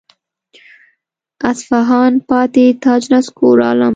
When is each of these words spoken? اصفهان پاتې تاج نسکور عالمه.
اصفهان 1.49 2.13
پاتې 2.29 2.65
تاج 2.83 3.01
نسکور 3.13 3.57
عالمه. 3.67 3.89